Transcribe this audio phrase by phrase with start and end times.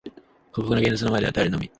[0.51, 1.69] 過酷な現実の前では耐えるのみ